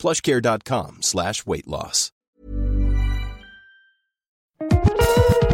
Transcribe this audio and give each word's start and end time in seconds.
plushcare.com 0.00 0.96
slash 1.02 1.44
weight 1.46 1.66
loss. 1.66 2.10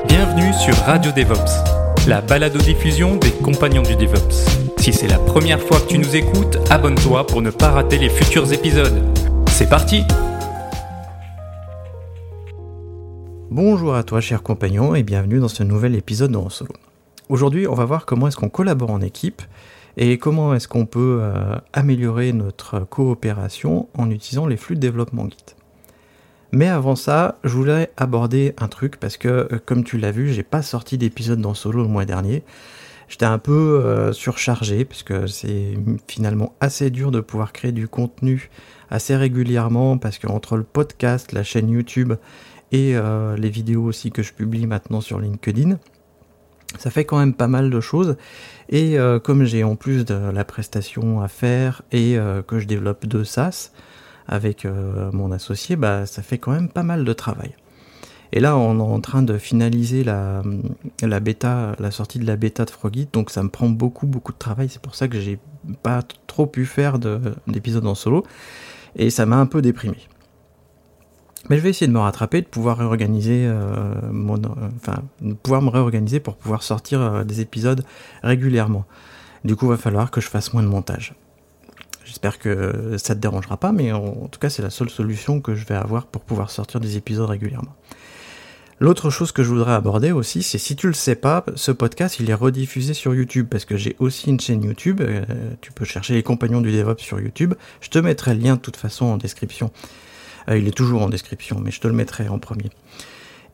Bienvenue 0.07 0.53
sur 0.53 0.75
Radio 0.85 1.11
DevOps, 1.11 2.07
la 2.07 2.21
balado-diffusion 2.21 3.17
des 3.17 3.33
compagnons 3.33 3.83
du 3.83 3.97
DevOps. 3.97 4.47
Si 4.79 4.93
c'est 4.93 5.09
la 5.09 5.19
première 5.19 5.61
fois 5.61 5.81
que 5.81 5.89
tu 5.89 5.99
nous 5.99 6.15
écoutes, 6.15 6.59
abonne-toi 6.71 7.27
pour 7.27 7.43
ne 7.43 7.51
pas 7.51 7.71
rater 7.71 7.99
les 7.99 8.09
futurs 8.09 8.53
épisodes. 8.53 9.03
C'est 9.49 9.69
parti 9.69 10.05
Bonjour 13.51 13.97
à 13.97 14.05
toi 14.05 14.21
cher 14.21 14.45
compagnon 14.45 14.95
et 14.95 15.03
bienvenue 15.03 15.41
dans 15.41 15.49
ce 15.49 15.65
nouvel 15.65 15.97
épisode 15.97 16.31
de 16.31 16.37
En 16.37 16.51
Solo. 16.51 16.73
Aujourd'hui 17.29 17.67
on 17.67 17.75
va 17.75 17.85
voir 17.85 18.07
comment 18.07 18.29
est-ce 18.29 18.37
qu'on 18.37 18.49
collabore 18.49 18.91
en 18.93 19.01
équipe 19.01 19.43
et 19.97 20.19
comment 20.19 20.55
est-ce 20.55 20.69
qu'on 20.69 20.85
peut 20.85 21.21
euh, 21.23 21.57
améliorer 21.73 22.33
notre 22.33 22.81
coopération 22.81 23.89
en 23.95 24.11
utilisant 24.11 24.47
les 24.47 24.59
flux 24.59 24.75
de 24.75 24.81
développement 24.81 25.29
Git? 25.29 25.55
Mais 26.53 26.69
avant 26.69 26.97
ça, 26.97 27.39
je 27.45 27.51
voulais 27.51 27.91
aborder 27.97 28.55
un 28.59 28.69
truc 28.69 28.99
parce 28.99 29.17
que, 29.17 29.29
euh, 29.29 29.59
comme 29.65 29.85
tu 29.85 29.97
l'as 29.97 30.11
vu, 30.11 30.33
j'ai 30.33 30.43
pas 30.43 30.61
sorti 30.61 30.99
d'épisode 30.99 31.41
dans 31.41 31.55
Solo 31.55 31.83
le 31.83 31.89
mois 31.89 32.05
dernier. 32.05 32.45
J'étais 33.09 33.25
un 33.25 33.39
peu 33.39 33.53
euh, 33.53 34.13
surchargé 34.13 34.85
parce 34.85 35.03
que 35.03 35.27
c'est 35.27 35.75
finalement 36.09 36.55
assez 36.61 36.91
dur 36.91 37.11
de 37.11 37.21
pouvoir 37.21 37.53
créer 37.53 37.73
du 37.73 37.89
contenu 37.89 38.51
assez 38.91 39.17
régulièrement 39.17 39.97
parce 39.97 40.19
qu'entre 40.19 40.57
le 40.57 40.63
podcast, 40.63 41.33
la 41.33 41.43
chaîne 41.43 41.71
YouTube 41.71 42.15
et 42.73 42.95
les 43.39 43.49
vidéos 43.49 43.85
aussi 43.85 44.11
que 44.11 44.23
je 44.25 44.33
publie 44.33 44.67
maintenant 44.67 45.01
sur 45.01 45.21
LinkedIn, 45.21 45.79
ça 46.79 46.91
fait 46.91 47.05
quand 47.05 47.19
même 47.19 47.35
pas 47.35 47.49
mal 47.49 47.71
de 47.71 47.81
choses. 47.81 48.17
Et 48.69 48.99
euh, 48.99 49.19
comme 49.19 49.45
j'ai 49.45 49.65
en 49.65 49.77
plus 49.77 50.05
de 50.05 50.15
la 50.15 50.45
prestation 50.45 51.21
à 51.21 51.29
faire 51.29 51.83
et 51.93 52.19
euh, 52.19 52.43
que 52.43 52.59
je 52.59 52.67
développe 52.67 53.07
deux 53.07 53.25
SaaS 53.25 53.71
avec 54.27 54.65
euh, 54.65 55.11
mon 55.13 55.31
associé, 55.33 55.77
bah, 55.77 56.07
ça 56.07 56.23
fait 56.23 56.39
quand 56.39 56.53
même 56.53 56.69
pas 56.69 56.83
mal 56.83 57.05
de 57.05 57.13
travail. 57.13 57.55
Et 58.33 58.41
là, 58.41 58.57
on 58.57 58.79
est 58.79 58.83
en 58.83 59.01
train 59.01 59.23
de 59.23 59.39
finaliser 59.39 60.03
la, 60.03 60.43
la 61.01 61.21
bêta, 61.21 61.77
la 61.79 61.93
sortie 61.93 62.19
de 62.19 62.27
la 62.27 62.35
bêta 62.35 62.65
de 62.65 62.71
Frogit, 62.71 63.09
donc 63.13 63.31
ça 63.31 63.43
me 63.45 63.49
prend 63.49 63.69
beaucoup, 63.69 64.07
beaucoup 64.07 64.33
de 64.33 64.39
travail. 64.39 64.69
C'est 64.69 64.83
pour 64.83 64.97
ça 64.97 65.07
que 65.07 65.21
j'ai 65.21 65.39
pas 65.85 66.03
trop 66.27 66.47
pu 66.47 66.67
faire 66.67 66.99
d'épisodes 67.47 67.87
en 67.87 67.95
solo. 67.95 68.27
Et 68.97 69.11
ça 69.11 69.27
m'a 69.27 69.37
un 69.37 69.47
peu 69.47 69.63
déprimé. 69.63 69.99
Mais 71.49 71.57
je 71.57 71.63
vais 71.63 71.71
essayer 71.71 71.87
de 71.87 71.93
me 71.93 71.99
rattraper, 71.99 72.43
de 72.43 72.47
pouvoir 72.47 72.79
réorganiser 72.79 73.47
euh, 73.47 73.95
mon, 74.11 74.37
euh, 74.37 74.49
enfin, 74.77 75.03
de 75.21 75.35
pouvoir 75.35 75.63
me 75.63 75.71
réorganiser 75.71 76.21
pour 76.21 76.37
pouvoir 76.37 76.63
sortir 76.63 77.01
euh, 77.01 77.25
des 77.25 77.41
épisodes 77.41 77.85
régulièrement. 78.23 78.85
Du 79.45 79.55
coup, 79.55 79.67
il 79.67 79.71
va 79.71 79.77
falloir 79.77 80.11
que 80.11 80.21
je 80.21 80.29
fasse 80.29 80.53
moins 80.53 80.63
de 80.63 80.69
montage. 80.69 81.15
J'espère 82.05 82.39
que 82.39 82.97
ça 82.99 83.15
te 83.15 83.21
dérangera 83.21 83.57
pas, 83.57 83.73
mais 83.73 83.93
en, 83.93 84.29
tout 84.29 84.39
cas, 84.39 84.49
c'est 84.49 84.63
la 84.63 84.71
seule 84.71 84.91
solution 84.91 85.41
que 85.41 85.55
je 85.55 85.67
vais 85.67 85.75
avoir 85.75 86.07
pour 86.07 86.23
pouvoir 86.23 86.51
sortir 86.51 86.81
des 86.81 86.97
épisodes 86.97 87.29
régulièrement. 87.29 87.75
L'autre 88.79 89.11
chose 89.11 89.33
que 89.33 89.43
je 89.43 89.49
voudrais 89.49 89.73
aborder 89.73 90.13
aussi, 90.13 90.43
c'est 90.43 90.59
si 90.59 90.77
tu 90.77 90.87
le 90.87 90.93
sais 90.93 91.15
pas, 91.15 91.45
ce 91.55 91.73
podcast 91.73 92.21
il 92.21 92.29
est 92.29 92.35
rediffusé 92.35 92.93
sur 92.95 93.15
YouTube 93.15 93.47
parce 93.51 93.65
que 93.65 93.77
j'ai 93.77 93.97
aussi 93.99 94.31
une 94.31 94.39
chaîne 94.39 94.63
YouTube. 94.63 95.01
tu 95.61 95.73
peux 95.73 95.85
chercher 95.85 96.15
les 96.15 96.23
compagnons 96.23 96.61
du 96.61 96.71
DevOps 96.71 97.03
sur 97.03 97.19
YouTube. 97.19 97.55
Je 97.81 97.89
te 97.89 97.99
mettrai 97.99 98.35
le 98.35 98.41
lien 98.41 98.57
de 98.57 98.61
toute 98.61 98.77
façon 98.77 99.07
en 99.07 99.17
description. 99.17 99.71
Euh, 100.49 100.59
il 100.59 100.69
est 100.69 100.77
toujours 100.77 101.03
en 101.03 101.09
description, 101.09 101.61
mais 101.61 101.71
je 101.71 101.81
te 101.81 101.89
le 101.89 101.95
mettrai 101.95 102.29
en 102.29 102.39
premier. 102.39 102.71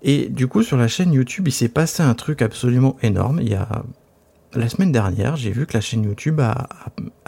Et 0.03 0.29
du 0.29 0.49
coup, 0.49 0.63
sur 0.63 0.77
la 0.77 0.89
chaîne 0.89 1.13
YouTube, 1.13 1.49
il 1.49 1.53
s'est 1.53 1.69
passé 1.69 2.03
un 2.03 2.15
truc 2.15 2.43
absolument 2.43 2.97
énorme. 3.03 3.41
Il 3.41 3.49
y 3.49 3.55
a 3.55 3.85
la 4.55 4.69
semaine 4.69 4.93
dernière, 4.93 5.37
j'ai 5.37 5.51
vu 5.51 5.67
que 5.67 5.75
la 5.75 5.81
chaîne 5.81 6.05
YouTube 6.05 6.41
a, 6.41 6.69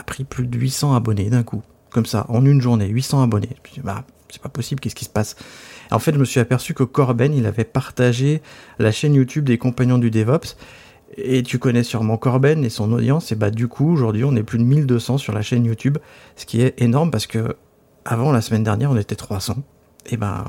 pris 0.07 0.25
plus 0.25 0.47
de 0.47 0.59
800 0.59 0.95
abonnés 0.95 1.31
d'un 1.31 1.43
coup, 1.43 1.63
comme 1.91 2.07
ça, 2.07 2.27
en 2.29 2.45
une 2.45 2.61
journée, 2.61 2.89
800 2.89 3.23
abonnés. 3.23 3.49
Je 3.51 3.61
me 3.61 3.67
suis 3.67 3.75
dit, 3.75 3.87
bah, 3.87 4.05
c'est 4.29 4.43
pas 4.43 4.49
possible, 4.49 4.81
qu'est-ce 4.81 4.95
qui 4.95 5.05
se 5.05 5.11
passe? 5.11 5.37
En 5.91 5.99
fait, 5.99 6.13
je 6.13 6.19
me 6.19 6.25
suis 6.25 6.41
aperçu 6.41 6.75
que 6.75 6.83
Corben, 6.83 7.33
il 7.33 7.47
avait 7.47 7.65
partagé 7.65 8.43
la 8.79 8.91
chaîne 8.91 9.15
YouTube 9.15 9.45
des 9.45 9.59
compagnons 9.59 9.99
du 9.99 10.11
DevOps. 10.11 10.57
Et 11.17 11.43
tu 11.45 11.59
connais 11.59 11.85
sûrement 11.85 12.17
Corben 12.17 12.65
et 12.65 12.71
son 12.71 12.93
audience, 12.93 13.31
et 13.31 13.37
bah 13.37 13.51
du 13.51 13.69
coup 13.69 13.93
aujourd'hui 13.93 14.25
on 14.25 14.35
est 14.35 14.43
plus 14.43 14.59
de 14.59 14.65
1200 14.65 15.19
sur 15.19 15.33
la 15.33 15.43
chaîne 15.43 15.65
YouTube, 15.65 15.99
ce 16.35 16.45
qui 16.45 16.61
est 16.61 16.81
énorme 16.83 17.13
parce 17.13 17.29
que 17.29 17.57
avant, 18.05 18.33
la 18.33 18.41
semaine 18.41 18.63
dernière, 18.63 18.91
on 18.91 18.97
était 18.97 19.17
300. 19.17 19.57
Et 20.11 20.17
ben, 20.17 20.45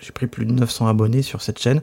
j'ai 0.00 0.12
pris 0.12 0.26
plus 0.26 0.46
de 0.46 0.52
900 0.52 0.86
abonnés 0.86 1.22
sur 1.22 1.42
cette 1.42 1.58
chaîne. 1.58 1.82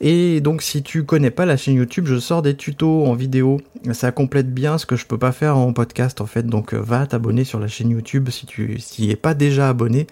Et 0.00 0.40
donc, 0.40 0.62
si 0.62 0.82
tu 0.82 1.04
connais 1.04 1.30
pas 1.30 1.44
la 1.44 1.56
chaîne 1.56 1.74
YouTube, 1.74 2.06
je 2.06 2.18
sors 2.18 2.42
des 2.42 2.56
tutos 2.56 3.04
en 3.06 3.14
vidéo. 3.14 3.60
Ça 3.92 4.12
complète 4.12 4.52
bien 4.52 4.78
ce 4.78 4.86
que 4.86 4.94
je 4.94 5.06
peux 5.06 5.18
pas 5.18 5.32
faire 5.32 5.56
en 5.56 5.72
podcast, 5.72 6.20
en 6.20 6.26
fait. 6.26 6.46
Donc, 6.46 6.72
euh, 6.72 6.80
va 6.80 7.06
t'abonner 7.06 7.44
sur 7.44 7.58
la 7.58 7.66
chaîne 7.66 7.90
YouTube 7.90 8.28
si 8.30 8.46
tu 8.46 8.78
n'y 8.98 9.10
es 9.10 9.16
pas 9.16 9.34
déjà 9.34 9.68
abonné. 9.68 10.06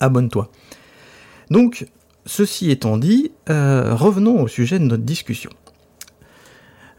Abonne-toi. 0.00 0.50
Donc, 1.50 1.86
ceci 2.24 2.70
étant 2.70 2.96
dit, 2.96 3.32
euh, 3.50 3.94
revenons 3.94 4.42
au 4.42 4.48
sujet 4.48 4.78
de 4.78 4.84
notre 4.84 5.02
discussion. 5.02 5.50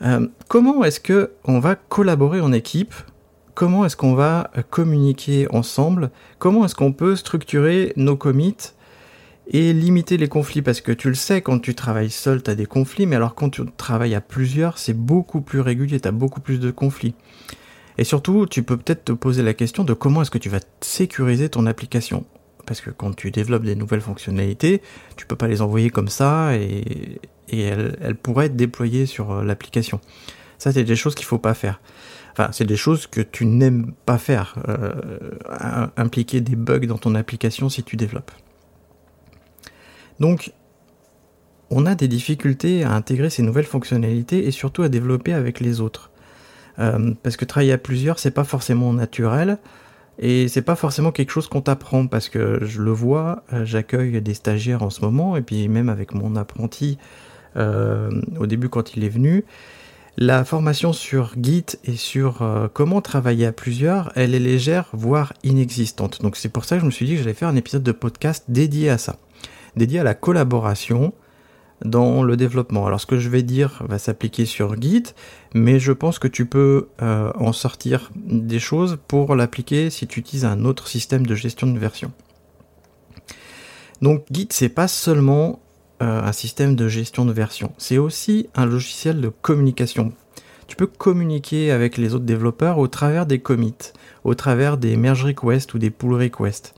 Euh, 0.01 0.28
comment 0.47 0.84
est-ce 0.84 1.00
que 1.00 1.31
on 1.44 1.59
va 1.59 1.75
collaborer 1.75 2.40
en 2.40 2.53
équipe 2.53 2.94
comment 3.59 3.83
est-ce 3.83 3.97
qu'on 3.97 4.13
va 4.13 4.51
euh, 4.57 4.61
communiquer 4.69 5.45
ensemble, 5.53 6.11
comment 6.37 6.63
est-ce 6.63 6.75
qu'on 6.75 6.93
peut 6.93 7.17
structurer 7.17 7.91
nos 7.97 8.15
commits 8.15 8.55
et 9.47 9.73
limiter 9.73 10.15
les 10.15 10.29
conflits? 10.29 10.61
Parce 10.61 10.79
que 10.79 10.93
tu 10.93 11.09
le 11.09 11.15
sais 11.15 11.41
quand 11.41 11.59
tu 11.59 11.75
travailles 11.75 12.09
seul 12.09 12.41
tu 12.41 12.49
as 12.49 12.55
des 12.55 12.65
conflits 12.65 13.05
mais 13.05 13.17
alors 13.17 13.35
quand 13.35 13.49
tu 13.49 13.63
travailles 13.75 14.15
à 14.15 14.21
plusieurs 14.21 14.77
c'est 14.77 14.93
beaucoup 14.93 15.41
plus 15.41 15.59
régulier, 15.59 15.99
tu 15.99 16.07
as 16.07 16.13
beaucoup 16.13 16.39
plus 16.39 16.61
de 16.61 16.71
conflits. 16.71 17.15
Et 17.97 18.05
surtout 18.05 18.45
tu 18.45 18.63
peux 18.63 18.77
peut-être 18.77 19.03
te 19.03 19.11
poser 19.11 19.43
la 19.43 19.53
question 19.53 19.83
de 19.83 19.93
comment 19.93 20.21
est-ce 20.21 20.31
que 20.31 20.37
tu 20.37 20.47
vas 20.47 20.61
sécuriser 20.79 21.49
ton 21.49 21.65
application? 21.65 22.23
Parce 22.65 22.79
que 22.79 22.91
quand 22.91 23.13
tu 23.13 23.29
développes 23.29 23.63
des 23.63 23.75
nouvelles 23.75 23.99
fonctionnalités 23.99 24.81
tu 25.17 25.25
peux 25.25 25.35
pas 25.35 25.49
les 25.49 25.61
envoyer 25.61 25.89
comme 25.89 26.07
ça 26.07 26.55
et, 26.55 27.19
elles, 27.51 28.15
pourraient 28.23 28.45
être 28.45 28.55
déployées 28.55 29.05
sur 29.05 29.31
euh, 29.31 29.43
l'application. 29.43 29.99
Ça 30.57 30.71
c'est 30.71 30.85
des 30.85 30.95
choses 30.95 31.13
qu'il 31.13 31.25
faut 31.25 31.39
pas 31.39 31.53
faire. 31.53 31.81
C'est 32.51 32.66
des 32.66 32.77
choses 32.77 33.07
que 33.07 33.22
tu 33.22 33.45
n'aimes 33.45 33.94
pas 34.05 34.17
faire, 34.17 34.55
euh, 34.67 35.88
impliquer 35.97 36.41
des 36.41 36.55
bugs 36.55 36.85
dans 36.85 36.97
ton 36.97 37.16
application 37.16 37.69
si 37.69 37.83
tu 37.83 37.97
développes. 37.97 38.31
Donc, 40.19 40.51
on 41.69 41.85
a 41.85 41.95
des 41.95 42.07
difficultés 42.07 42.83
à 42.83 42.91
intégrer 42.94 43.29
ces 43.29 43.44
nouvelles 43.44 43.66
fonctionnalités 43.66 44.47
et 44.47 44.51
surtout 44.51 44.83
à 44.83 44.89
développer 44.89 45.33
avec 45.33 45.59
les 45.59 45.81
autres. 45.81 46.11
Euh, 46.79 47.13
parce 47.23 47.35
que 47.35 47.45
travailler 47.45 47.73
à 47.73 47.77
plusieurs, 47.77 48.19
c'est 48.19 48.31
pas 48.31 48.44
forcément 48.44 48.94
naturel 48.94 49.57
et 50.17 50.47
c'est 50.47 50.61
pas 50.61 50.75
forcément 50.75 51.11
quelque 51.11 51.31
chose 51.31 51.47
qu'on 51.47 51.61
t'apprend 51.61 52.07
parce 52.07 52.29
que 52.29 52.59
je 52.63 52.81
le 52.81 52.91
vois, 52.91 53.44
euh, 53.53 53.66
j'accueille 53.66 54.21
des 54.21 54.33
stagiaires 54.33 54.83
en 54.83 54.89
ce 54.89 55.01
moment 55.01 55.35
et 55.35 55.41
puis 55.41 55.67
même 55.67 55.89
avec 55.89 56.13
mon 56.13 56.35
apprenti 56.35 56.97
au 57.56 58.45
début 58.45 58.69
quand 58.69 58.95
il 58.95 59.03
est 59.03 59.09
venu, 59.09 59.44
la 60.22 60.44
formation 60.44 60.91
sur 60.91 61.31
Git 61.41 61.78
et 61.85 61.96
sur 61.96 62.41
euh, 62.41 62.68
comment 62.72 63.00
travailler 63.00 63.46
à 63.46 63.53
plusieurs, 63.53 64.12
elle 64.16 64.35
est 64.35 64.40
légère, 64.40 64.90
voire 64.91 65.31
inexistante. 65.44 66.22
Donc 66.22 66.35
c'est 66.35 66.50
pour 66.50 66.66
ça 66.66 66.75
que 66.75 66.81
je 66.81 66.85
me 66.85 66.91
suis 66.91 67.06
dit 67.06 67.13
que 67.13 67.19
j'allais 67.19 67.34
faire 67.34 67.47
un 67.47 67.56
épisode 67.56 67.84
de 67.84 67.94
podcast 67.94 68.44
dédié 68.50 68.90
à 68.90 68.97
ça, 68.97 69.16
dédié 69.78 70.00
à 70.00 70.04
la 70.04 70.16
collaboration 70.16 71.13
dans 71.86 72.21
le 72.21 72.36
développement. 72.36 72.86
Alors 72.86 73.00
ce 73.00 73.06
que 73.06 73.18
je 73.18 73.30
vais 73.30 73.44
dire 73.44 73.81
va 73.88 73.98
s'appliquer 73.98 74.45
sur 74.45 74.80
Git, 74.81 75.06
mais 75.54 75.80
je 75.80 75.94
pense 75.94 76.19
que 76.19 76.27
tu 76.27 76.45
peux 76.45 76.89
euh, 77.01 77.31
en 77.36 77.54
sortir 77.54 78.12
des 78.18 78.60
choses 78.60 78.98
pour 79.07 79.38
l'appliquer 79.38 79.89
si 79.89 80.06
tu 80.06 80.19
utilises 80.19 80.44
un 80.44 80.65
autre 80.65 80.89
système 80.89 81.25
de 81.25 81.33
gestion 81.33 81.68
de 81.68 81.80
version. 81.80 82.12
Donc 84.01 84.25
Git 84.30 84.50
c'est 84.51 84.68
pas 84.68 84.89
seulement 84.89 85.62
euh, 86.01 86.24
un 86.24 86.31
système 86.31 86.75
de 86.75 86.88
gestion 86.88 87.25
de 87.25 87.34
version. 87.34 87.74
C'est 87.78 87.98
aussi 87.98 88.50
un 88.56 88.66
logiciel 88.66 89.22
de 89.22 89.30
communication. 89.30 90.13
Tu 90.68 90.75
peux 90.75 90.88
communiquer 90.88 91.72
avec 91.72 91.98
les 91.98 92.13
autres 92.13 92.25
développeurs 92.25 92.78
au 92.78 92.88
travers 92.88 93.25
des 93.25 93.40
commits, 93.40 93.92
au 94.24 94.36
travers 94.36 94.78
des 94.78 94.96
merge 94.98 95.25
requests 95.25 95.74
ou 95.74 95.80
des 95.80 95.90
pull 95.90 96.13
requests. 96.13 96.75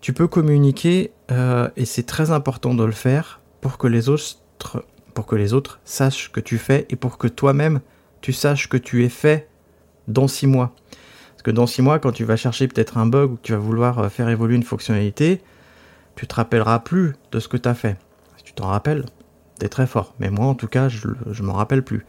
Tu 0.00 0.12
peux 0.12 0.26
communiquer, 0.26 1.12
euh, 1.30 1.68
et 1.76 1.84
c'est 1.84 2.02
très 2.02 2.32
important 2.32 2.74
de 2.74 2.84
le 2.84 2.92
faire, 2.92 3.40
pour 3.60 3.78
que 3.78 3.86
les 3.86 4.08
autres 4.08 4.38
pour 5.14 5.26
que 5.26 5.36
les 5.36 5.52
autres 5.52 5.80
sachent 5.84 6.32
que 6.32 6.40
tu 6.40 6.58
fais 6.58 6.86
et 6.88 6.96
pour 6.96 7.18
que 7.18 7.28
toi-même 7.28 7.80
tu 8.20 8.32
saches 8.32 8.68
que 8.68 8.76
tu 8.76 9.04
es 9.04 9.08
fait 9.08 9.48
dans 10.08 10.28
six 10.28 10.46
mois. 10.46 10.74
Parce 11.30 11.42
que 11.42 11.50
dans 11.50 11.66
six 11.66 11.82
mois, 11.82 11.98
quand 11.98 12.12
tu 12.12 12.24
vas 12.24 12.36
chercher 12.36 12.68
peut-être 12.68 12.98
un 12.98 13.06
bug 13.06 13.32
ou 13.32 13.36
que 13.36 13.42
tu 13.42 13.52
vas 13.52 13.58
vouloir 13.58 13.98
euh, 13.98 14.08
faire 14.08 14.28
évoluer 14.28 14.56
une 14.56 14.62
fonctionnalité, 14.62 15.40
tu 16.16 16.26
te 16.26 16.34
rappelleras 16.34 16.78
plus 16.80 17.14
de 17.32 17.40
ce 17.40 17.48
que 17.48 17.56
tu 17.56 17.68
as 17.68 17.74
fait. 17.74 17.96
Tu 18.54 18.62
t'en 18.62 18.68
rappelles, 18.68 19.04
t'es 19.58 19.68
très 19.68 19.86
fort. 19.86 20.14
Mais 20.18 20.30
moi, 20.30 20.46
en 20.46 20.54
tout 20.54 20.68
cas, 20.68 20.88
je 20.88 21.08
ne 21.08 21.46
m'en 21.46 21.54
rappelle 21.54 21.82
plus. 21.82 22.04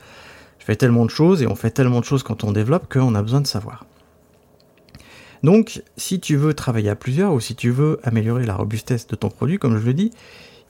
Je 0.60 0.66
fais 0.66 0.75
tellement 0.75 1.06
de 1.06 1.10
choses 1.10 1.42
et 1.42 1.48
on 1.48 1.56
fait 1.56 1.72
tellement 1.72 2.00
de 2.00 2.06
choses 2.06 2.24
quand 2.24 2.44
on 2.44 2.51
développe 2.51 2.92
qu'on 2.92 3.16
a 3.16 3.22
besoin 3.22 3.42
de 3.42 3.48
savoir. 3.48 3.86
Donc, 5.44 5.84
si 5.98 6.22
tu 6.22 6.38
veux 6.38 6.54
travailler 6.54 6.90
à 6.90 6.95
plusieurs 6.95 7.34
ou 7.34 7.42
si 7.42 7.54
tu 7.54 7.69
veux 7.69 8.00
améliorer 8.04 8.45
la 8.45 8.56
robustesse 8.56 9.07
de 9.07 9.16
ton 9.16 9.28
produit, 9.30 9.60
comme 9.60 9.78
je 9.78 9.86
le 9.86 9.94
dis, 9.94 10.12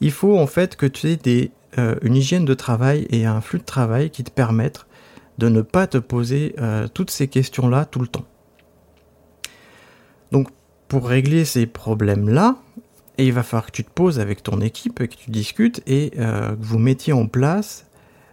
il 0.02 0.12
faut 0.12 0.38
en 0.40 0.48
fait 0.48 0.76
que 0.76 0.88
tu 0.88 1.12
aies 1.12 1.16
des, 1.16 1.52
euh, 1.78 1.96
une 2.02 2.16
hygiène 2.16 2.44
de 2.44 2.56
travail 2.56 3.06
et 3.12 3.26
un 3.26 3.40
flux 3.40 3.60
de 3.60 3.66
travail 3.66 4.10
qui 4.10 4.24
te 4.24 4.32
permettent 4.32 4.88
de 5.38 5.48
ne 5.48 5.62
pas 5.62 5.86
te 5.86 6.00
poser 6.00 6.56
euh, 6.60 6.88
toutes 6.92 7.12
ces 7.12 7.28
questions-là 7.28 7.86
tout 7.86 8.00
le 8.00 8.08
temps. 8.08 8.26
Donc, 10.32 10.50
pour 10.88 11.08
régler 11.08 11.46
ces 11.46 11.68
problèmes-là, 11.68 12.56
il 13.18 13.34
va 13.34 13.44
falloir 13.44 13.68
que 13.68 13.72
tu 13.72 13.84
te 13.84 13.92
poses 13.92 14.20
avec 14.20 14.44
ton 14.44 14.62
équipe, 14.62 15.00
que 15.00 15.16
tu 15.16 15.32
discutes 15.32 15.82
et 15.86 16.12
euh, 16.18 16.56
que 16.56 16.62
vous 16.64 16.80
mettiez 16.80 17.14
en 17.14 17.28
place 17.28 17.86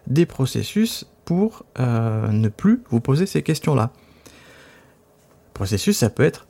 des 0.06 0.26
processus 0.26 1.06
pour 1.24 1.64
ne 1.78 2.48
plus 2.48 2.82
vous 2.90 3.00
poser 3.00 3.24
ces 3.24 3.42
questions-là. 3.42 3.92
Processus, 5.54 5.98
ça 5.98 6.10
peut 6.10 6.24
être 6.24 6.46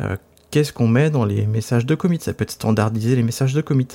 euh, 0.00 0.16
qu'est-ce 0.50 0.72
qu'on 0.72 0.88
met 0.88 1.10
dans 1.10 1.24
les 1.24 1.46
messages 1.46 1.86
de 1.86 1.94
commit, 1.94 2.18
ça 2.20 2.32
peut 2.32 2.44
être 2.44 2.52
standardiser 2.52 3.16
les 3.16 3.22
messages 3.22 3.54
de 3.54 3.60
commit, 3.60 3.88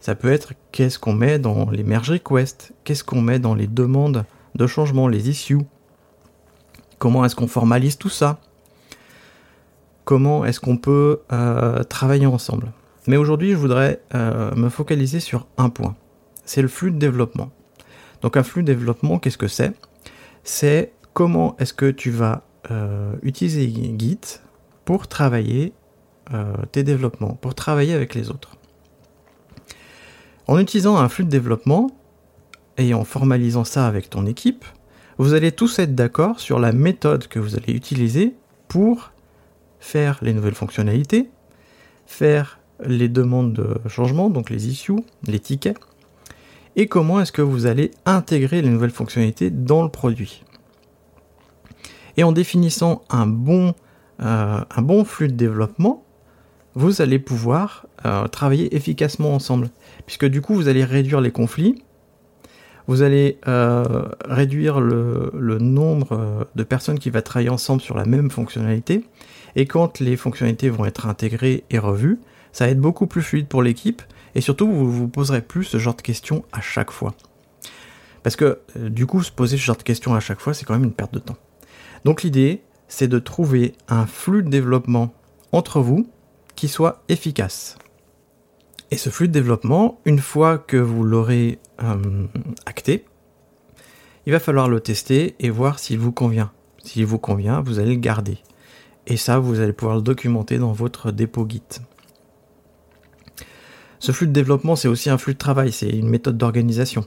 ça 0.00 0.14
peut 0.14 0.30
être 0.30 0.52
qu'est-ce 0.72 0.98
qu'on 0.98 1.12
met 1.12 1.38
dans 1.38 1.70
les 1.70 1.82
merge 1.82 2.10
requests, 2.10 2.72
qu'est-ce 2.84 3.04
qu'on 3.04 3.20
met 3.20 3.38
dans 3.38 3.54
les 3.54 3.66
demandes 3.66 4.24
de 4.54 4.66
changement, 4.66 5.08
les 5.08 5.30
issues, 5.30 5.60
comment 6.98 7.24
est-ce 7.24 7.34
qu'on 7.34 7.48
formalise 7.48 7.96
tout 7.96 8.08
ça, 8.08 8.40
comment 10.04 10.44
est-ce 10.44 10.60
qu'on 10.60 10.76
peut 10.76 11.20
euh, 11.32 11.82
travailler 11.84 12.26
ensemble? 12.26 12.72
Mais 13.06 13.16
aujourd'hui, 13.16 13.50
je 13.50 13.56
voudrais 13.56 14.00
euh, 14.14 14.54
me 14.54 14.68
focaliser 14.68 15.20
sur 15.20 15.46
un 15.58 15.68
point, 15.68 15.94
c'est 16.44 16.62
le 16.62 16.68
flux 16.68 16.90
de 16.90 16.98
développement. 16.98 17.50
Donc 18.22 18.36
un 18.36 18.42
flux 18.42 18.62
de 18.62 18.66
développement, 18.66 19.18
qu'est-ce 19.18 19.38
que 19.38 19.48
c'est? 19.48 19.72
C'est 20.42 20.92
comment 21.12 21.56
est-ce 21.58 21.74
que 21.74 21.90
tu 21.90 22.10
vas 22.10 22.44
euh, 22.70 23.14
utiliser 23.22 23.70
Git 23.98 24.40
pour 24.84 25.08
travailler 25.08 25.74
euh, 26.32 26.54
tes 26.72 26.82
développements, 26.82 27.34
pour 27.34 27.54
travailler 27.54 27.92
avec 27.92 28.14
les 28.14 28.30
autres. 28.30 28.56
En 30.46 30.58
utilisant 30.58 30.96
un 30.96 31.08
flux 31.08 31.24
de 31.24 31.30
développement 31.30 31.90
et 32.78 32.94
en 32.94 33.04
formalisant 33.04 33.64
ça 33.64 33.86
avec 33.86 34.08
ton 34.08 34.26
équipe, 34.26 34.64
vous 35.18 35.34
allez 35.34 35.52
tous 35.52 35.78
être 35.78 35.94
d'accord 35.94 36.40
sur 36.40 36.58
la 36.58 36.72
méthode 36.72 37.28
que 37.28 37.38
vous 37.38 37.56
allez 37.56 37.72
utiliser 37.74 38.34
pour 38.68 39.12
faire 39.78 40.18
les 40.22 40.32
nouvelles 40.32 40.54
fonctionnalités, 40.54 41.28
faire 42.06 42.58
les 42.86 43.08
demandes 43.08 43.52
de 43.52 43.88
changement, 43.88 44.30
donc 44.30 44.50
les 44.50 44.68
issues, 44.68 45.00
les 45.26 45.40
tickets, 45.40 45.78
et 46.76 46.86
comment 46.86 47.20
est-ce 47.20 47.32
que 47.32 47.42
vous 47.42 47.66
allez 47.66 47.92
intégrer 48.04 48.62
les 48.62 48.68
nouvelles 48.68 48.90
fonctionnalités 48.90 49.50
dans 49.50 49.82
le 49.82 49.88
produit. 49.88 50.42
Et 52.16 52.24
en 52.24 52.32
définissant 52.32 53.02
un 53.10 53.26
bon, 53.26 53.74
euh, 54.20 55.04
flux 55.04 55.28
de 55.28 55.34
développement, 55.34 56.04
vous 56.74 57.02
allez 57.02 57.18
pouvoir 57.18 57.86
euh, 58.04 58.26
travailler 58.26 58.74
efficacement 58.74 59.34
ensemble. 59.34 59.70
Puisque 60.06 60.26
du 60.26 60.40
coup, 60.40 60.54
vous 60.54 60.68
allez 60.68 60.84
réduire 60.84 61.20
les 61.20 61.30
conflits, 61.30 61.82
vous 62.86 63.02
allez 63.02 63.38
euh, 63.48 64.04
réduire 64.26 64.80
le, 64.80 65.30
nombre 65.58 66.46
de 66.54 66.62
personnes 66.64 66.98
qui 66.98 67.10
vont 67.10 67.22
travailler 67.22 67.48
ensemble 67.48 67.80
sur 67.80 67.96
la 67.96 68.04
même 68.04 68.30
fonctionnalité. 68.30 69.04
Et 69.56 69.66
quand 69.66 70.00
les 70.00 70.16
fonctionnalités 70.16 70.68
vont 70.68 70.84
être 70.84 71.06
intégrées 71.06 71.64
et 71.70 71.78
revues, 71.78 72.18
ça 72.54 72.66
va 72.66 72.70
être 72.70 72.80
beaucoup 72.80 73.08
plus 73.08 73.20
fluide 73.20 73.48
pour 73.48 73.62
l'équipe. 73.62 74.00
Et 74.36 74.40
surtout, 74.40 74.70
vous 74.70 74.90
vous 74.90 75.08
poserez 75.08 75.42
plus 75.42 75.64
ce 75.64 75.76
genre 75.76 75.96
de 75.96 76.02
questions 76.02 76.44
à 76.52 76.60
chaque 76.60 76.92
fois. 76.92 77.14
Parce 78.22 78.36
que 78.36 78.60
du 78.76 79.06
coup, 79.06 79.22
se 79.22 79.32
poser 79.32 79.56
ce 79.56 79.62
genre 79.62 79.76
de 79.76 79.82
questions 79.82 80.14
à 80.14 80.20
chaque 80.20 80.40
fois, 80.40 80.54
c'est 80.54 80.64
quand 80.64 80.74
même 80.74 80.84
une 80.84 80.92
perte 80.92 81.12
de 81.12 81.18
temps. 81.18 81.36
Donc 82.04 82.22
l'idée, 82.22 82.62
c'est 82.86 83.08
de 83.08 83.18
trouver 83.18 83.74
un 83.88 84.06
flux 84.06 84.44
de 84.44 84.48
développement 84.48 85.12
entre 85.50 85.80
vous 85.80 86.08
qui 86.54 86.68
soit 86.68 87.02
efficace. 87.08 87.76
Et 88.92 88.96
ce 88.96 89.10
flux 89.10 89.26
de 89.26 89.32
développement, 89.32 90.00
une 90.04 90.20
fois 90.20 90.56
que 90.56 90.76
vous 90.76 91.02
l'aurez 91.02 91.58
euh, 91.82 92.26
acté, 92.66 93.04
il 94.26 94.32
va 94.32 94.38
falloir 94.38 94.68
le 94.68 94.78
tester 94.78 95.34
et 95.40 95.50
voir 95.50 95.80
s'il 95.80 95.98
vous 95.98 96.12
convient. 96.12 96.52
S'il 96.84 97.04
vous 97.04 97.18
convient, 97.18 97.62
vous 97.62 97.80
allez 97.80 97.94
le 97.94 98.00
garder. 98.00 98.38
Et 99.08 99.16
ça, 99.16 99.40
vous 99.40 99.58
allez 99.58 99.72
pouvoir 99.72 99.96
le 99.96 100.02
documenter 100.02 100.58
dans 100.58 100.72
votre 100.72 101.10
dépôt 101.10 101.46
Git. 101.48 101.80
Ce 104.04 104.12
flux 104.12 104.26
de 104.26 104.32
développement, 104.32 104.76
c'est 104.76 104.86
aussi 104.86 105.08
un 105.08 105.16
flux 105.16 105.32
de 105.32 105.38
travail, 105.38 105.72
c'est 105.72 105.88
une 105.88 106.10
méthode 106.10 106.36
d'organisation. 106.36 107.06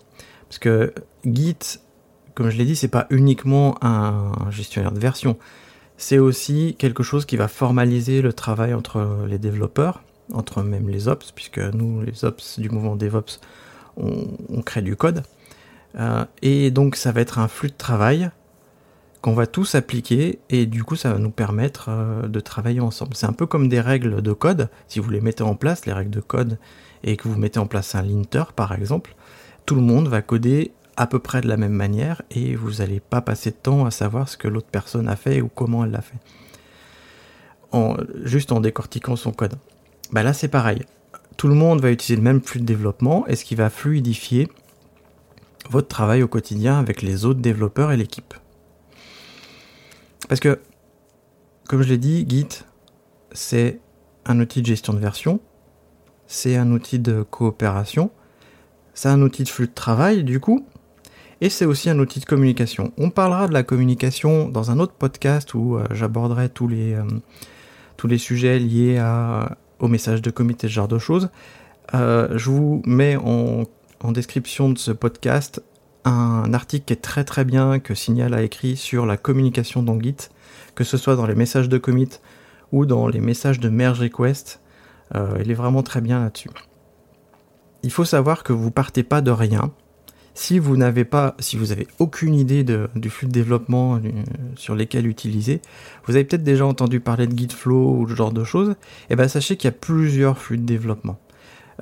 Parce 0.49 0.57
que 0.57 0.95
Git 1.25 1.77
comme 2.33 2.49
je 2.49 2.57
l'ai 2.57 2.65
dit, 2.65 2.75
c'est 2.75 2.87
pas 2.87 3.05
uniquement 3.11 3.77
un 3.83 4.31
gestionnaire 4.49 4.91
de 4.91 4.99
version. 4.99 5.37
C'est 5.97 6.17
aussi 6.17 6.75
quelque 6.79 7.03
chose 7.03 7.25
qui 7.25 7.37
va 7.37 7.47
formaliser 7.47 8.23
le 8.23 8.33
travail 8.33 8.73
entre 8.73 9.25
les 9.27 9.37
développeurs, 9.37 10.01
entre 10.33 10.63
même 10.63 10.89
les 10.89 11.07
ops, 11.07 11.31
puisque 11.33 11.59
nous, 11.59 12.01
les 12.01 12.25
ops 12.25 12.59
du 12.59 12.71
mouvement 12.71 12.95
DevOps, 12.95 13.41
on, 13.95 14.61
crée 14.65 14.81
du 14.81 14.95
code. 14.95 15.21
Euh, 15.99 16.25
et 16.41 16.71
donc 16.71 16.95
ça 16.95 17.11
va 17.11 17.21
être 17.21 17.37
un 17.37 17.47
flux 17.47 17.69
de 17.69 17.77
travail 17.77 18.31
qu'on 19.21 19.33
va 19.33 19.47
tous 19.47 19.75
appliquer 19.75 20.39
et 20.49 20.65
du 20.65 20.83
coup 20.83 20.95
ça 20.95 21.13
va 21.13 21.19
nous 21.19 21.31
permettre 21.31 21.87
euh, 21.89 22.27
de 22.27 22.39
travailler 22.39 22.79
ensemble. 22.79 23.15
C'est 23.15 23.25
un 23.25 23.33
peu 23.33 23.45
comme 23.45 23.67
des 23.67 23.81
règles 23.81 24.21
de 24.21 24.33
code. 24.33 24.69
Si 24.87 24.99
vous 24.99 25.09
les 25.09 25.21
mettez 25.21 25.43
en 25.43 25.55
place, 25.55 25.85
les 25.85 25.93
règles 25.93 26.11
de 26.11 26.19
code, 26.19 26.57
et 27.03 27.17
que 27.17 27.27
vous 27.27 27.37
mettez 27.37 27.59
en 27.59 27.67
place 27.67 27.95
un 27.95 28.01
linter 28.01 28.43
par 28.55 28.73
exemple, 28.73 29.15
tout 29.65 29.75
le 29.75 29.81
monde 29.81 30.07
va 30.07 30.21
coder 30.21 30.71
à 30.95 31.07
peu 31.07 31.19
près 31.19 31.41
de 31.41 31.47
la 31.47 31.57
même 31.57 31.73
manière 31.73 32.21
et 32.31 32.55
vous 32.55 32.75
n'allez 32.75 32.99
pas 32.99 33.21
passer 33.21 33.51
de 33.51 33.55
temps 33.55 33.85
à 33.85 33.91
savoir 33.91 34.29
ce 34.29 34.37
que 34.37 34.47
l'autre 34.47 34.69
personne 34.71 35.07
a 35.07 35.15
fait 35.15 35.41
ou 35.41 35.47
comment 35.47 35.85
elle 35.85 35.91
l'a 35.91 36.01
fait. 36.01 36.17
Juste 38.23 38.51
en 38.51 38.59
décortiquant 38.59 39.15
son 39.15 39.31
code. 39.31 39.55
Bah 40.11 40.23
là 40.23 40.33
c'est 40.33 40.47
pareil. 40.47 40.83
Tout 41.35 41.47
le 41.47 41.53
monde 41.53 41.81
va 41.81 41.91
utiliser 41.91 42.15
le 42.15 42.23
même 42.23 42.41
flux 42.41 42.59
de 42.59 42.65
développement 42.65 43.27
et 43.27 43.35
ce 43.35 43.45
qui 43.45 43.53
va 43.53 43.69
fluidifier 43.69 44.47
votre 45.69 45.87
travail 45.87 46.23
au 46.23 46.27
quotidien 46.27 46.79
avec 46.79 47.01
les 47.01 47.25
autres 47.25 47.41
développeurs 47.41 47.91
et 47.91 47.97
l'équipe. 47.97 48.33
Parce 50.27 50.39
que, 50.39 50.59
comme 51.67 51.81
je 51.81 51.89
l'ai 51.89 51.97
dit, 51.97 52.25
Git, 52.27 52.63
c'est 53.31 53.79
un 54.25 54.39
outil 54.39 54.61
de 54.61 54.67
gestion 54.67 54.93
de 54.93 54.99
version, 54.99 55.39
c'est 56.27 56.57
un 56.57 56.71
outil 56.71 56.99
de 56.99 57.23
coopération, 57.23 58.11
c'est 58.93 59.09
un 59.09 59.21
outil 59.21 59.43
de 59.43 59.49
flux 59.49 59.67
de 59.67 59.73
travail, 59.73 60.23
du 60.23 60.39
coup, 60.39 60.65
et 61.39 61.49
c'est 61.49 61.65
aussi 61.65 61.89
un 61.89 61.99
outil 61.99 62.19
de 62.19 62.25
communication. 62.25 62.91
On 62.97 63.09
parlera 63.09 63.47
de 63.47 63.53
la 63.53 63.63
communication 63.63 64.49
dans 64.49 64.71
un 64.71 64.79
autre 64.79 64.93
podcast 64.93 65.53
où 65.53 65.77
euh, 65.77 65.85
j'aborderai 65.91 66.49
tous 66.49 66.67
les, 66.67 66.93
euh, 66.93 67.03
tous 67.95 68.07
les 68.07 68.17
sujets 68.17 68.57
liés 68.57 68.97
à, 68.97 69.57
au 69.79 69.87
message 69.87 70.21
de 70.21 70.31
comité, 70.31 70.67
ce 70.67 70.73
genre 70.73 70.87
de 70.87 70.97
choses. 70.97 71.29
Euh, 71.93 72.37
je 72.37 72.49
vous 72.49 72.81
mets 72.85 73.15
en, 73.15 73.65
description 74.11 74.69
de 74.69 74.77
ce 74.77 74.91
podcast 74.91 75.61
un 76.09 76.53
article 76.53 76.85
qui 76.85 76.93
est 76.93 77.01
très 77.01 77.23
très 77.23 77.45
bien 77.45 77.79
que 77.79 77.95
Signal 77.95 78.33
a 78.33 78.41
écrit 78.41 78.77
sur 78.77 79.05
la 79.05 79.17
communication 79.17 79.83
dans 79.83 79.99
Git, 79.99 80.29
que 80.75 80.83
ce 80.83 80.97
soit 80.97 81.15
dans 81.15 81.25
les 81.25 81.35
messages 81.35 81.69
de 81.69 81.77
commit 81.77 82.19
ou 82.71 82.85
dans 82.85 83.07
les 83.07 83.19
messages 83.19 83.59
de 83.59 83.69
merge 83.69 84.01
request. 84.01 84.59
il 85.13 85.49
est 85.49 85.55
vraiment 85.55 85.83
très 85.83 86.01
bien 86.01 86.21
là-dessus. 86.21 86.49
Il 87.83 87.91
faut 87.91 88.05
savoir 88.05 88.43
que 88.43 88.53
vous 88.53 88.71
partez 88.71 89.03
pas 89.03 89.21
de 89.21 89.31
rien. 89.31 89.71
Si 90.33 90.59
vous 90.59 90.77
n'avez 90.77 91.03
pas, 91.03 91.35
si 91.39 91.57
vous 91.57 91.71
avez 91.71 91.87
aucune 91.97 92.35
idée 92.35 92.63
du 92.63 93.09
flux 93.09 93.27
de 93.27 93.31
développement 93.31 93.95
euh, 93.95 93.99
sur 94.55 94.75
lesquels 94.75 95.07
utiliser, 95.07 95.61
vous 96.05 96.13
avez 96.13 96.25
peut-être 96.25 96.43
déjà 96.43 96.63
entendu 96.63 96.99
parler 96.99 97.25
de 97.25 97.35
Gitflow 97.35 97.97
ou 97.97 98.07
ce 98.07 98.13
genre 98.13 98.31
de 98.31 98.43
choses, 98.43 98.69
et 98.69 99.13
eh 99.13 99.15
ben 99.15 99.27
sachez 99.27 99.57
qu'il 99.57 99.67
y 99.67 99.73
a 99.73 99.77
plusieurs 99.79 100.37
flux 100.37 100.59
de 100.59 100.65
développement. 100.65 101.17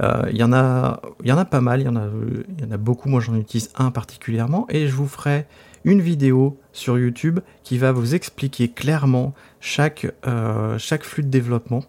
Euh, 0.02 0.24
il 0.32 0.38
y 0.38 0.44
en 0.44 0.54
a, 0.54 1.02
y 1.24 1.32
en 1.32 1.38
a 1.38 1.46
pas 1.46 1.62
mal, 1.62 1.82
il 1.82 1.86
y 1.86 1.88
en 1.88 1.96
a, 1.96 2.78
beaucoup. 2.78 3.10
Moi, 3.10 3.22
j'en 3.22 3.36
utilise 3.36 3.70
un 3.75 3.92
particulièrement, 3.92 4.66
et 4.70 4.88
je 4.88 4.96
vous 4.96 5.08
ferai 5.08 5.46
une 5.84 6.02
vidéo 6.02 6.60
sur 6.74 6.98
YouTube 6.98 7.40
qui 7.64 7.78
va 7.78 7.92
vous 7.92 8.16
expliquer 8.16 8.68
clairement 8.70 9.34
chaque, 9.60 10.08
euh, 10.25 10.78
chaque 10.78 11.04
flux 11.04 11.24
de 11.24 11.30
développement, 11.30 11.84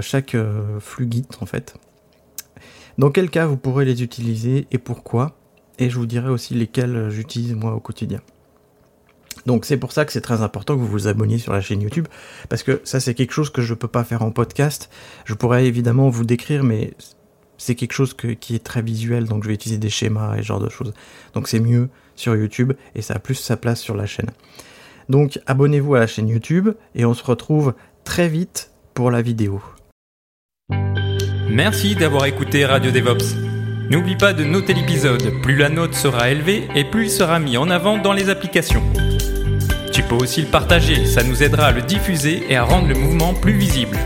chaque 0.00 0.34
flux 0.80 1.06
Git 1.10 1.26
en 1.42 1.46
fait. 1.46 1.76
Dans 2.96 3.10
quel 3.10 3.28
cas 3.28 3.44
vous 3.44 3.58
pourrez 3.58 3.84
les 3.84 4.02
utiliser 4.02 4.66
et 4.70 4.78
pourquoi? 4.78 5.36
Et 5.78 5.90
je 5.90 5.98
vous 5.98 6.06
dirai 6.06 6.30
aussi 6.30 6.54
lesquels 6.54 7.10
j'utilise 7.10 7.54
moi 7.54 7.74
au 7.74 7.80
quotidien. 7.80 8.20
Donc 9.46 9.64
c'est 9.64 9.76
pour 9.76 9.92
ça 9.92 10.04
que 10.04 10.12
c'est 10.12 10.20
très 10.20 10.42
important 10.42 10.74
que 10.74 10.80
vous 10.80 10.86
vous 10.86 11.06
abonniez 11.06 11.38
sur 11.38 11.52
la 11.52 11.60
chaîne 11.60 11.80
YouTube, 11.80 12.08
parce 12.48 12.62
que 12.62 12.80
ça 12.84 13.00
c'est 13.00 13.14
quelque 13.14 13.32
chose 13.32 13.50
que 13.50 13.62
je 13.62 13.72
ne 13.72 13.78
peux 13.78 13.88
pas 13.88 14.04
faire 14.04 14.22
en 14.22 14.30
podcast. 14.32 14.90
Je 15.24 15.34
pourrais 15.34 15.66
évidemment 15.66 16.08
vous 16.08 16.24
décrire, 16.24 16.64
mais 16.64 16.94
c'est 17.58 17.74
quelque 17.74 17.92
chose 17.92 18.14
qui 18.14 18.54
est 18.54 18.64
très 18.64 18.82
visuel, 18.82 19.24
donc 19.24 19.44
je 19.44 19.48
vais 19.48 19.54
utiliser 19.54 19.78
des 19.78 19.88
schémas 19.88 20.36
et 20.36 20.42
ce 20.42 20.46
genre 20.46 20.60
de 20.60 20.68
choses. 20.68 20.92
Donc 21.34 21.48
c'est 21.48 21.60
mieux 21.60 21.88
sur 22.16 22.34
YouTube, 22.34 22.72
et 22.94 23.02
ça 23.02 23.14
a 23.14 23.18
plus 23.18 23.34
sa 23.34 23.56
place 23.56 23.80
sur 23.80 23.96
la 23.96 24.06
chaîne. 24.06 24.30
Donc 25.08 25.38
abonnez-vous 25.46 25.94
à 25.94 26.00
la 26.00 26.06
chaîne 26.06 26.28
YouTube, 26.28 26.70
et 26.94 27.04
on 27.04 27.14
se 27.14 27.24
retrouve 27.24 27.74
très 28.04 28.28
vite 28.28 28.70
pour 28.94 29.10
la 29.10 29.22
vidéo. 29.22 29.62
Merci 31.48 31.94
d'avoir 31.94 32.26
écouté 32.26 32.66
Radio 32.66 32.90
DevOps. 32.90 33.36
N'oublie 33.88 34.16
pas 34.16 34.32
de 34.32 34.42
noter 34.42 34.74
l'épisode, 34.74 35.40
plus 35.42 35.56
la 35.56 35.68
note 35.68 35.94
sera 35.94 36.30
élevée 36.30 36.66
et 36.74 36.84
plus 36.84 37.04
il 37.04 37.10
sera 37.10 37.38
mis 37.38 37.56
en 37.56 37.70
avant 37.70 37.98
dans 37.98 38.12
les 38.12 38.28
applications. 38.30 38.82
Peux 40.08 40.14
aussi 40.14 40.42
le 40.42 40.46
partager, 40.46 41.04
ça 41.04 41.24
nous 41.24 41.42
aidera 41.42 41.66
à 41.66 41.72
le 41.72 41.82
diffuser 41.82 42.44
et 42.48 42.54
à 42.54 42.62
rendre 42.62 42.86
le 42.86 42.94
mouvement 42.94 43.34
plus 43.34 43.54
visible. 43.54 43.98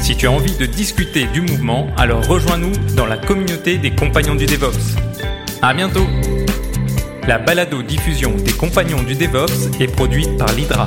Si 0.00 0.16
tu 0.16 0.28
as 0.28 0.30
envie 0.30 0.56
de 0.56 0.64
discuter 0.64 1.26
du 1.26 1.40
mouvement, 1.40 1.88
alors 1.96 2.24
rejoins-nous 2.24 2.70
dans 2.94 3.06
la 3.06 3.16
communauté 3.16 3.78
des 3.78 3.90
compagnons 3.90 4.36
du 4.36 4.46
DevOps. 4.46 4.96
À 5.60 5.74
bientôt! 5.74 6.06
La 7.26 7.38
balado-diffusion 7.38 8.36
des 8.36 8.52
compagnons 8.52 9.02
du 9.02 9.14
DevOps 9.14 9.80
est 9.80 9.88
produite 9.88 10.36
par 10.36 10.52
l'Hydra. 10.52 10.86